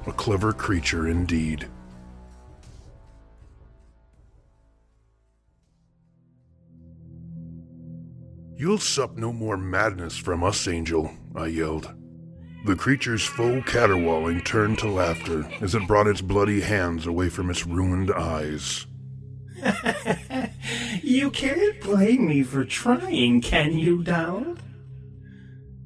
A 0.05 0.11
clever 0.11 0.51
creature 0.51 1.07
indeed. 1.07 1.67
You'll 8.55 8.77
sup 8.77 9.17
no 9.17 9.33
more 9.33 9.57
madness 9.57 10.15
from 10.17 10.43
us, 10.43 10.67
Angel, 10.67 11.11
I 11.35 11.47
yelled. 11.47 11.93
The 12.65 12.75
creature's 12.75 13.25
full 13.25 13.61
caterwauling 13.63 14.41
turned 14.41 14.79
to 14.79 14.89
laughter 14.89 15.45
as 15.59 15.75
it 15.75 15.87
brought 15.87 16.07
its 16.07 16.21
bloody 16.21 16.61
hands 16.61 17.05
away 17.05 17.29
from 17.29 17.49
its 17.49 17.65
ruined 17.65 18.11
eyes. 18.11 18.85
you 21.01 21.29
can't 21.29 21.81
blame 21.81 22.27
me 22.27 22.43
for 22.43 22.63
trying, 22.63 23.41
can 23.41 23.77
you, 23.77 24.03
Donald? 24.03 24.61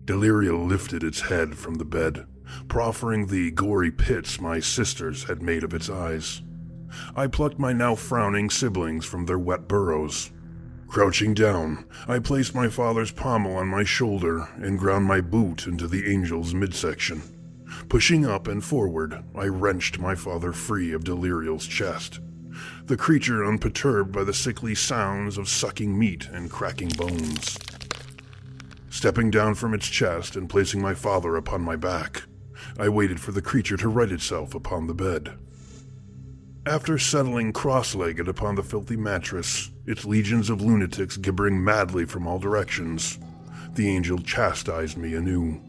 Deliria 0.05 0.53
lifted 0.53 1.03
its 1.03 1.21
head 1.21 1.57
from 1.57 1.75
the 1.75 1.85
bed, 1.85 2.27
proffering 2.67 3.27
the 3.27 3.51
gory 3.51 3.91
pits 3.91 4.39
my 4.39 4.59
sisters 4.59 5.25
had 5.25 5.41
made 5.41 5.63
of 5.63 5.73
its 5.73 5.89
eyes. 5.89 6.41
I 7.15 7.27
plucked 7.27 7.59
my 7.59 7.73
now 7.73 7.95
frowning 7.95 8.49
siblings 8.49 9.05
from 9.05 9.25
their 9.25 9.39
wet 9.39 9.67
burrows. 9.67 10.31
Crouching 10.87 11.33
down, 11.33 11.85
I 12.07 12.19
placed 12.19 12.55
my 12.55 12.69
father's 12.69 13.11
pommel 13.11 13.57
on 13.57 13.67
my 13.67 13.83
shoulder 13.83 14.47
and 14.55 14.79
ground 14.79 15.05
my 15.05 15.19
boot 15.19 15.67
into 15.67 15.87
the 15.87 16.11
angel's 16.11 16.53
midsection. 16.53 17.21
Pushing 17.89 18.25
up 18.25 18.47
and 18.47 18.63
forward, 18.63 19.23
I 19.35 19.45
wrenched 19.45 19.99
my 19.99 20.15
father 20.15 20.53
free 20.53 20.93
of 20.93 21.03
Delirio's 21.03 21.67
chest. 21.67 22.21
The 22.85 22.97
creature 22.97 23.43
unperturbed 23.45 24.13
by 24.13 24.23
the 24.23 24.33
sickly 24.33 24.73
sounds 24.73 25.37
of 25.37 25.49
sucking 25.49 25.97
meat 25.97 26.29
and 26.31 26.49
cracking 26.49 26.89
bones. 26.89 27.57
Stepping 28.89 29.29
down 29.29 29.55
from 29.55 29.73
its 29.73 29.87
chest 29.87 30.35
and 30.35 30.49
placing 30.49 30.81
my 30.81 30.93
father 30.93 31.35
upon 31.35 31.61
my 31.61 31.75
back, 31.75 32.23
I 32.79 32.89
waited 32.89 33.19
for 33.19 33.31
the 33.31 33.41
creature 33.41 33.77
to 33.77 33.89
right 33.89 34.11
itself 34.11 34.53
upon 34.53 34.87
the 34.87 34.93
bed. 34.93 35.33
After 36.65 36.99
settling 36.99 37.53
cross 37.53 37.95
legged 37.95 38.27
upon 38.27 38.55
the 38.55 38.63
filthy 38.63 38.97
mattress, 38.97 39.71
its 39.85 40.05
legions 40.05 40.49
of 40.49 40.61
lunatics 40.61 41.17
gibbering 41.17 41.63
madly 41.63 42.05
from 42.05 42.27
all 42.27 42.39
directions, 42.39 43.17
the 43.73 43.89
angel 43.89 44.19
chastised 44.19 44.97
me 44.97 45.15
anew. 45.15 45.61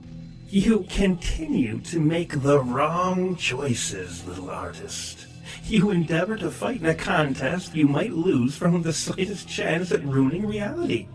You 0.49 0.87
continue 0.91 1.79
to 1.83 2.01
make 2.01 2.43
the 2.43 2.61
wrong 2.61 3.37
choices, 3.37 4.27
little 4.27 4.51
artist. 4.51 5.27
You 5.65 5.91
endeavor 5.91 6.37
to 6.39 6.51
fight 6.51 6.81
in 6.81 6.87
a 6.87 6.95
contest 6.95 7.75
you 7.75 7.87
might 7.87 8.13
lose 8.13 8.57
from 8.57 8.83
the 8.83 8.93
slightest 8.93 9.49
chance 9.49 9.93
at 9.93 10.05
ruining 10.05 10.47
reality. 10.47 11.07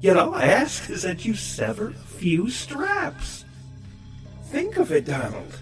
Yet 0.00 0.16
all 0.16 0.34
I 0.34 0.44
ask 0.44 0.90
is 0.90 1.02
that 1.02 1.24
you 1.24 1.34
sever 1.34 1.88
a 1.88 1.92
few 1.92 2.50
straps. 2.50 3.44
Think 4.50 4.78
of 4.78 4.92
it, 4.92 5.04
Donald. 5.04 5.58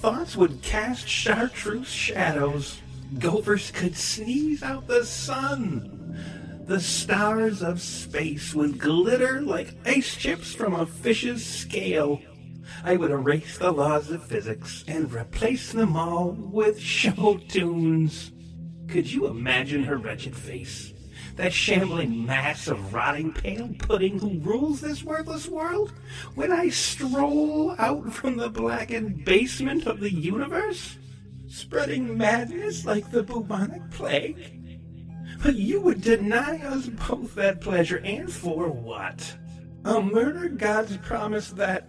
Thoughts 0.00 0.36
would 0.36 0.62
cast 0.62 1.08
chartreuse 1.08 1.88
shadows 1.88 2.80
Gophers 3.18 3.70
could 3.70 3.96
sneeze 3.96 4.62
out 4.62 4.86
the 4.86 5.04
sun. 5.04 6.64
The 6.66 6.78
stars 6.78 7.62
of 7.62 7.80
space 7.80 8.54
would 8.54 8.78
glitter 8.78 9.40
like 9.40 9.74
ice 9.86 10.14
chips 10.14 10.54
from 10.54 10.74
a 10.74 10.84
fish's 10.84 11.44
scale. 11.44 12.20
I 12.84 12.96
would 12.96 13.10
erase 13.10 13.56
the 13.56 13.72
laws 13.72 14.10
of 14.10 14.22
physics 14.22 14.84
and 14.86 15.12
replace 15.12 15.72
them 15.72 15.96
all 15.96 16.32
with 16.32 16.78
show 16.78 17.40
tunes. 17.48 18.30
Could 18.88 19.10
you 19.10 19.26
imagine 19.26 19.84
her 19.84 19.96
wretched 19.96 20.36
face? 20.36 20.92
That 21.38 21.52
shambling 21.52 22.26
mass 22.26 22.68
of 22.68 22.92
rotting 22.92 23.32
pale 23.32 23.70
pudding 23.78 24.18
who 24.18 24.38
rules 24.40 24.80
this 24.80 25.02
worthless 25.02 25.48
world? 25.48 25.92
When 26.34 26.52
I 26.52 26.68
stroll 26.68 27.74
out 27.78 28.12
from 28.12 28.36
the 28.36 28.50
blackened 28.50 29.24
basement 29.24 29.86
of 29.86 30.00
the 30.00 30.12
universe? 30.12 30.98
spreading 31.48 32.16
madness 32.16 32.84
like 32.84 33.10
the 33.10 33.22
bubonic 33.22 33.90
plague. 33.90 34.54
But 35.42 35.56
you 35.56 35.80
would 35.80 36.02
deny 36.02 36.58
us 36.58 36.86
both 36.86 37.34
that 37.34 37.60
pleasure, 37.60 38.00
and 38.04 38.32
for 38.32 38.68
what? 38.68 39.36
A 39.84 40.00
murder 40.00 40.48
god's 40.48 40.96
promise 40.98 41.50
that, 41.50 41.88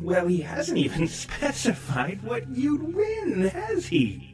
well, 0.00 0.26
he 0.26 0.40
hasn't 0.40 0.78
even 0.78 1.08
specified 1.08 2.22
what 2.22 2.48
you'd 2.54 2.94
win, 2.94 3.48
has 3.48 3.86
he? 3.86 4.31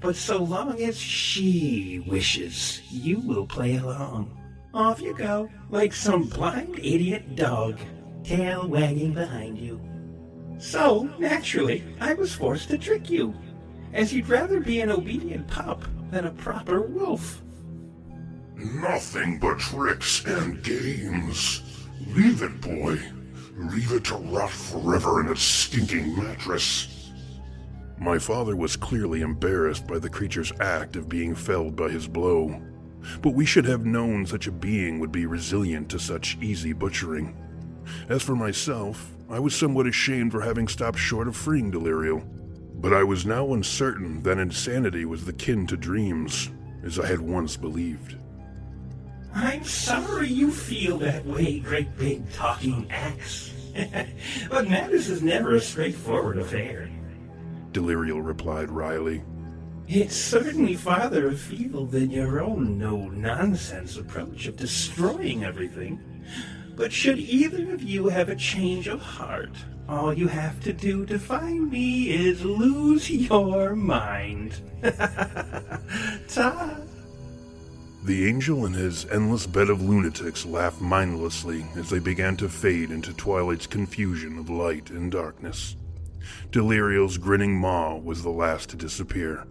But 0.00 0.16
so 0.16 0.42
long 0.42 0.80
as 0.80 0.98
she 0.98 2.04
wishes, 2.06 2.80
you 2.90 3.20
will 3.20 3.46
play 3.46 3.76
along. 3.76 4.36
Off 4.72 5.00
you 5.00 5.14
go, 5.14 5.48
like 5.70 5.92
some 5.92 6.24
blind 6.24 6.78
idiot 6.78 7.34
dog, 7.34 7.78
tail 8.22 8.68
wagging 8.68 9.14
behind 9.14 9.58
you. 9.58 9.80
So, 10.58 11.08
naturally, 11.18 11.82
I 12.00 12.14
was 12.14 12.34
forced 12.34 12.68
to 12.70 12.78
trick 12.78 13.10
you 13.10 13.34
as 13.92 14.12
you'd 14.12 14.28
rather 14.28 14.60
be 14.60 14.80
an 14.80 14.90
obedient 14.90 15.48
pup 15.48 15.84
than 16.10 16.26
a 16.26 16.32
proper 16.32 16.82
wolf. 16.82 17.42
Nothing 18.56 19.38
but 19.38 19.58
tricks 19.58 20.24
and 20.26 20.62
games. 20.62 21.62
Leave 22.08 22.42
it, 22.42 22.60
boy. 22.60 23.00
Leave 23.56 23.92
it 23.92 24.04
to 24.04 24.16
rot 24.16 24.50
forever 24.50 25.20
in 25.20 25.32
its 25.32 25.42
stinking 25.42 26.16
mattress. 26.16 26.99
My 28.00 28.18
father 28.18 28.56
was 28.56 28.76
clearly 28.76 29.20
embarrassed 29.20 29.86
by 29.86 29.98
the 29.98 30.08
creature's 30.08 30.52
act 30.58 30.96
of 30.96 31.06
being 31.06 31.34
felled 31.34 31.76
by 31.76 31.90
his 31.90 32.08
blow. 32.08 32.58
But 33.20 33.34
we 33.34 33.44
should 33.44 33.66
have 33.66 33.84
known 33.84 34.24
such 34.24 34.46
a 34.46 34.52
being 34.52 34.98
would 35.00 35.12
be 35.12 35.26
resilient 35.26 35.90
to 35.90 35.98
such 35.98 36.38
easy 36.40 36.72
butchering. 36.72 37.36
As 38.08 38.22
for 38.22 38.34
myself, 38.34 39.10
I 39.28 39.38
was 39.38 39.54
somewhat 39.54 39.86
ashamed 39.86 40.32
for 40.32 40.40
having 40.40 40.66
stopped 40.66 40.98
short 40.98 41.28
of 41.28 41.36
freeing 41.36 41.70
Delirio. 41.70 42.26
But 42.76 42.94
I 42.94 43.04
was 43.04 43.26
now 43.26 43.52
uncertain 43.52 44.22
that 44.22 44.38
insanity 44.38 45.04
was 45.04 45.26
the 45.26 45.34
kin 45.34 45.66
to 45.66 45.76
dreams, 45.76 46.50
as 46.82 46.98
I 46.98 47.06
had 47.06 47.20
once 47.20 47.54
believed. 47.54 48.16
I'm 49.34 49.62
sorry 49.64 50.28
you 50.28 50.50
feel 50.50 50.96
that 50.98 51.26
way, 51.26 51.58
great 51.58 51.94
big 51.98 52.32
talking 52.32 52.90
axe. 52.90 53.52
but 54.50 54.70
madness 54.70 55.10
is 55.10 55.22
never 55.22 55.54
a 55.54 55.60
straightforward 55.60 56.38
affair. 56.38 56.88
Delirio 57.72 58.24
replied 58.24 58.70
wryly. 58.70 59.22
It's 59.88 60.14
certainly 60.14 60.74
farther 60.74 61.28
afield 61.28 61.90
than 61.90 62.10
your 62.10 62.40
own 62.40 62.78
no 62.78 63.08
nonsense 63.08 63.96
approach 63.96 64.46
of 64.46 64.56
destroying 64.56 65.44
everything. 65.44 66.00
But 66.76 66.92
should 66.92 67.18
either 67.18 67.74
of 67.74 67.82
you 67.82 68.08
have 68.08 68.28
a 68.28 68.36
change 68.36 68.86
of 68.86 69.00
heart, 69.00 69.56
all 69.88 70.14
you 70.14 70.28
have 70.28 70.60
to 70.60 70.72
do 70.72 71.04
to 71.06 71.18
find 71.18 71.70
me 71.70 72.10
is 72.10 72.44
lose 72.44 73.10
your 73.10 73.74
mind. 73.74 74.60
Ta! 76.28 76.76
The 78.04 78.28
angel 78.28 78.64
and 78.64 78.74
his 78.74 79.04
endless 79.06 79.46
bed 79.46 79.68
of 79.68 79.82
lunatics 79.82 80.46
laughed 80.46 80.80
mindlessly 80.80 81.66
as 81.76 81.90
they 81.90 81.98
began 81.98 82.36
to 82.38 82.48
fade 82.48 82.90
into 82.90 83.12
Twilight's 83.12 83.66
confusion 83.66 84.38
of 84.38 84.48
light 84.48 84.90
and 84.90 85.10
darkness. 85.10 85.76
Delirio's 86.50 87.18
grinning 87.18 87.54
maw 87.54 87.96
was 87.96 88.22
the 88.22 88.30
last 88.30 88.70
to 88.70 88.76
disappear. 88.76 89.46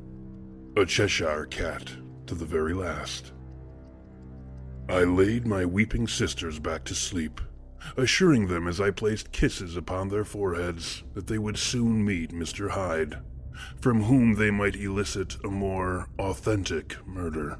A 0.78 0.86
Cheshire 0.86 1.46
cat 1.46 1.92
to 2.28 2.36
the 2.36 2.46
very 2.46 2.74
last. 2.74 3.34
I 4.88 5.04
laid 5.04 5.46
my 5.46 5.66
weeping 5.66 6.08
sisters 6.08 6.60
back 6.60 6.84
to 6.86 6.96
sleep 6.96 7.42
assuring 7.98 8.48
them 8.48 8.68
as 8.68 8.80
I 8.82 8.92
placed 8.92 9.32
kisses 9.32 9.76
upon 9.76 10.10
their 10.10 10.26
foreheads 10.26 11.04
that 11.14 11.28
they 11.28 11.38
would 11.38 11.58
soon 11.58 12.06
meet 12.06 12.32
Mr. 12.32 12.72
Hyde, 12.72 13.20
from 13.82 14.04
whom 14.04 14.36
they 14.36 14.52
might 14.52 14.76
elicit 14.76 15.38
a 15.44 15.50
more 15.50 16.08
authentic 16.18 17.06
murder. 17.06 17.60